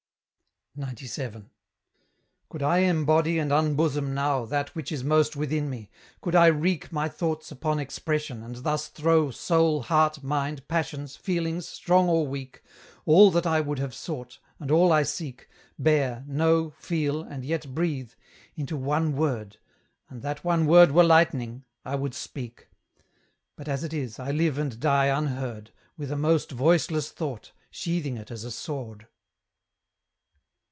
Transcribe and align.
XCVII. 0.79 1.49
Could 2.47 2.63
I 2.63 2.77
embody 2.77 3.37
and 3.39 3.51
unbosom 3.51 4.13
now 4.13 4.45
That 4.45 4.73
which 4.73 4.89
is 4.89 5.03
most 5.03 5.35
within 5.35 5.69
me, 5.69 5.89
could 6.21 6.33
I 6.33 6.47
wreak 6.47 6.93
My 6.93 7.09
thoughts 7.09 7.51
upon 7.51 7.77
expression, 7.77 8.41
and 8.41 8.55
thus 8.55 8.87
throw 8.87 9.31
Soul, 9.31 9.81
heart, 9.81 10.23
mind, 10.23 10.65
passions, 10.69 11.17
feelings, 11.17 11.67
strong 11.67 12.07
or 12.07 12.25
weak, 12.25 12.63
All 13.05 13.31
that 13.31 13.45
I 13.45 13.59
would 13.59 13.79
have 13.79 13.93
sought, 13.93 14.39
and 14.61 14.71
all 14.71 14.93
I 14.93 15.03
seek, 15.03 15.49
Bear, 15.77 16.23
know, 16.25 16.69
feel, 16.77 17.21
and 17.21 17.43
yet 17.43 17.75
breathe 17.75 18.13
into 18.55 18.77
one 18.77 19.11
word, 19.17 19.57
And 20.07 20.21
that 20.21 20.45
one 20.45 20.65
word 20.67 20.93
were 20.93 21.03
lightning, 21.03 21.65
I 21.83 21.95
would 21.95 22.13
speak; 22.13 22.69
But 23.57 23.67
as 23.67 23.83
it 23.83 23.91
is, 23.91 24.19
I 24.19 24.31
live 24.31 24.57
and 24.57 24.79
die 24.79 25.07
unheard, 25.07 25.71
With 25.97 26.13
a 26.13 26.17
most 26.17 26.49
voiceless 26.49 27.11
thought, 27.11 27.51
sheathing 27.71 28.15
it 28.15 28.31
as 28.31 28.45
a 28.45 28.51
sword. 28.51 29.07